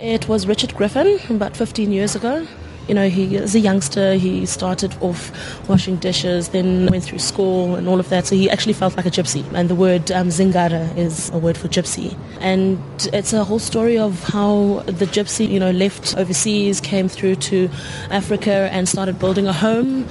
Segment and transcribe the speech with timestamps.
[0.00, 2.46] It was Richard Griffin about 15 years ago.
[2.86, 5.32] You know, he as a youngster, he started off
[5.68, 8.24] washing dishes, then went through school and all of that.
[8.24, 9.44] So he actually felt like a gypsy.
[9.52, 12.16] And the word um, zingara is a word for gypsy.
[12.40, 12.80] And
[13.12, 17.68] it's a whole story of how the gypsy, you know, left overseas, came through to
[18.10, 20.08] Africa and started building a home.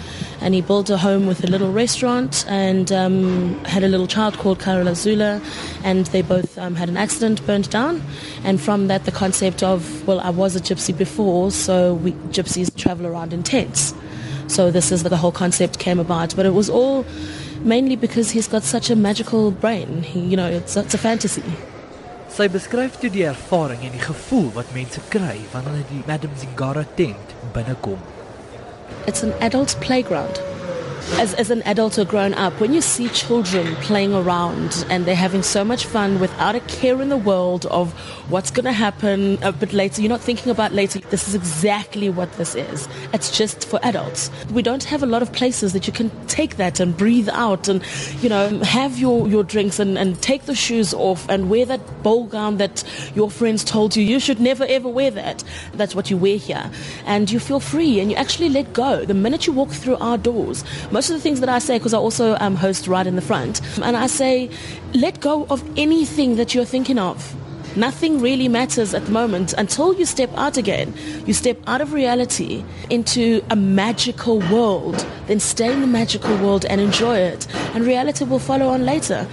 [0.47, 4.37] And he built a home with a little restaurant and um, had a little child
[4.37, 5.41] called Carola Zula.
[5.83, 8.01] And they both um, had an accident, burnt down.
[8.45, 12.73] And from that, the concept of, well, I was a gypsy before, so we gypsies
[12.73, 13.93] travel around in tents.
[14.47, 16.33] So this is the whole concept came about.
[16.33, 17.05] But it was all
[17.65, 20.01] mainly because he's got such a magical brain.
[20.01, 21.43] He, you know, it's, it's a fantasy.
[22.31, 26.39] Sy beskryf toe die ervaring en die gevoel wat mense kry wanneer hulle die Madam
[26.39, 27.99] Zingara tent binnekom.
[29.07, 30.41] It's an adult playground.
[31.13, 35.15] As, as an adult or grown up, when you see children playing around and they're
[35.15, 37.91] having so much fun without a care in the world of
[38.29, 40.99] what's going to happen uh, a bit later, you're not thinking about later.
[40.99, 42.87] This is exactly what this is.
[43.13, 44.29] It's just for adults.
[44.51, 47.67] We don't have a lot of places that you can take that and breathe out
[47.67, 47.81] and,
[48.21, 52.03] you know, have your, your drinks and, and take the shoes off and wear that
[52.03, 52.83] ball gown that
[53.15, 55.43] your friends told you you should never ever wear that.
[55.73, 56.69] That's what you wear here.
[57.05, 59.03] And you feel free and you actually let go.
[59.03, 60.63] The minute you walk through our doors,
[60.97, 63.21] most of the things that I say, because I also um, host right in the
[63.21, 64.49] front, and I say,
[64.95, 67.35] let go of anything that you're thinking of.
[67.75, 70.95] Nothing really matters at the moment until you step out again.
[71.27, 75.05] You step out of reality into a magical world.
[75.27, 77.45] Then stay in the magical world and enjoy it.
[77.75, 79.27] And reality will follow on later.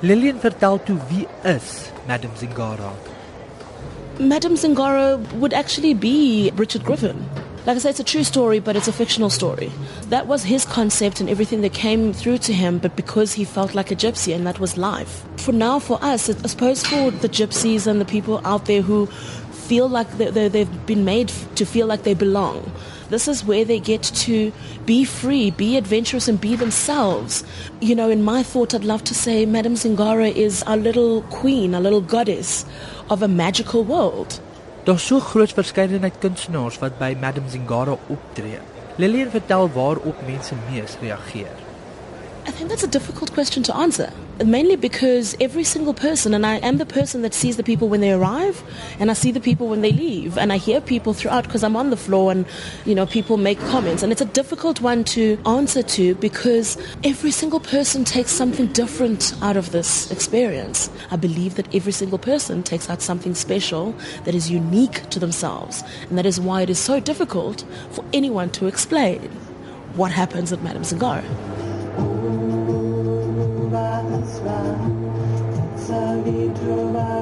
[0.00, 2.94] Lillian vertel toe wie is Madam Zingara?
[4.18, 7.28] Madam Zingara would actually be Richard Griffin.
[7.66, 9.72] Like I say, it's a true story, but it's a fictional story.
[10.10, 13.74] That was his concept and everything that came through to him, but because he felt
[13.74, 15.24] like a gypsy and that was life.
[15.38, 19.06] For now, for us, I suppose for the gypsies and the people out there who
[19.06, 22.70] feel like they, they, they've been made to feel like they belong,
[23.08, 24.52] this is where they get to
[24.84, 27.44] be free, be adventurous, and be themselves.
[27.80, 31.74] You know, in my thought, I'd love to say Madame Zingara is our little queen,
[31.74, 32.66] our little goddess
[33.08, 34.40] of a magical world.
[34.84, 38.58] Daar's so groot verskeidenheid kunstenaars wat by Madam Zingara optree.
[39.00, 41.63] Lillian vertel waarop mense mees reageer.
[42.46, 44.12] I think that's a difficult question to answer.
[44.44, 48.02] Mainly because every single person, and I am the person that sees the people when
[48.02, 48.62] they arrive,
[48.98, 51.74] and I see the people when they leave, and I hear people throughout because I'm
[51.74, 52.44] on the floor and,
[52.84, 54.02] you know, people make comments.
[54.02, 59.32] And it's a difficult one to answer to because every single person takes something different
[59.40, 60.90] out of this experience.
[61.10, 63.94] I believe that every single person takes out something special
[64.24, 65.82] that is unique to themselves.
[66.10, 69.30] And that is why it is so difficult for anyone to explain
[69.94, 70.84] what happens at Madame
[75.84, 77.14] Zingara.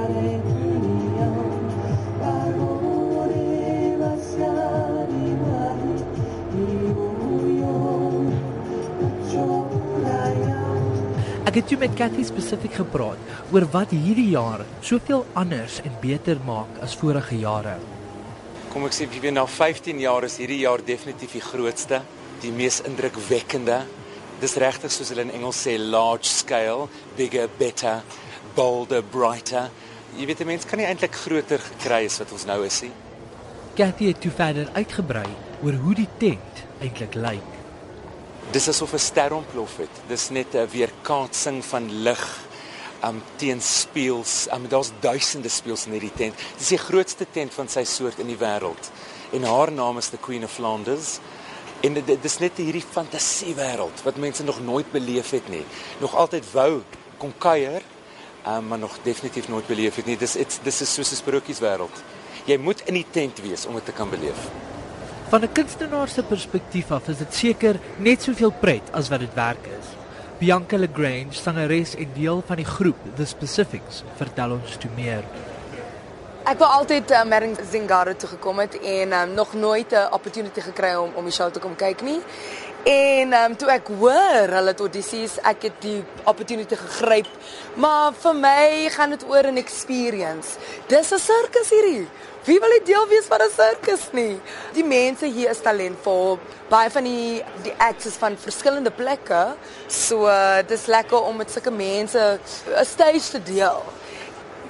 [11.52, 13.18] Ek het toe met Cathy spesifiek gepraat
[13.52, 17.74] oor wat hierdie jaar soveel anders en beter maak as vorige jare.
[18.72, 22.00] Kom ek sê wie weer na 15 jaar is hierdie jaar definitief die grootste,
[22.40, 23.82] die mees indrukwekkende.
[24.40, 28.00] Dis regtig soos hulle in Engels sê large scale, bigger, better,
[28.54, 29.70] bolder, brighter.
[30.16, 32.92] Jy weet 'n mens kan nie eintlik groter gekry as wat ons nou is nie.
[33.74, 35.28] Cathy het toe verder uitgebrei
[35.62, 37.50] oor hoe die tent eintlik lyk.
[38.52, 39.94] Dis asof 'n ster ontplof het.
[40.08, 42.40] Dis net 'n weerkaatsing van lig
[43.04, 44.46] um teen spieëls.
[44.52, 46.34] Um daar's duisende spieëls in hierdie tent.
[46.58, 48.90] Dis die grootste tent van sy soort in die wêreld.
[49.32, 51.18] En haar naam is the Queen of Flanders.
[51.80, 55.64] En dit dis net hierdie fantasiewêreld wat mense nog nooit beleef het nie.
[55.98, 56.82] Nog altyd wou
[57.18, 57.82] kom kuier,
[58.46, 60.16] um, maar nog definitief nooit beleef het nie.
[60.16, 62.02] Dis dis is soos 'n sprokieswêreld.
[62.44, 64.48] Jy moet in die tent wees om dit te kan beleef.
[65.28, 69.34] Van 'n kunstenaar se perspektief af is dit seker net soveel pret as wat dit
[69.34, 69.86] werk is.
[70.38, 75.24] Bianca Lagrange, sangeres en deel van die groep The Specifics, vertel ons toe meer.
[76.42, 80.60] Ek wou altyd uh, Mering Zingara toe gekom het en um, nog nooit 'n opportunity
[80.60, 82.18] gekry om om die show te kom kyk nie.
[82.84, 87.28] En um, toe ek hoor hulle het audisies, ek het die opportunity gegryp.
[87.74, 90.58] Maar vir my gaan dit oor 'n experience.
[90.86, 92.08] Dis 'n sirkus hierdie.
[92.44, 94.40] Wie wil nie deel wees van 'n sirkus nie?
[94.72, 96.38] Die mense hier is talentvol.
[96.68, 99.54] Baie van die die acts is van verskillende plekke.
[99.86, 103.82] So uh, dis lekker om met sulke mense 'n stage te deel.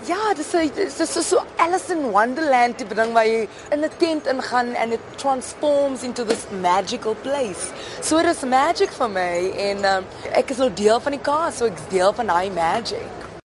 [0.02, 4.26] Ja, dis dis is so Alice in Wonderland tipe ding waar jy in 'n tent
[4.26, 7.70] ingaan and it transforms into this magical place.
[8.00, 10.04] So it is magic vir my en um,
[10.34, 13.21] ek is nou deel van die cast, so ek's deel van daai magic.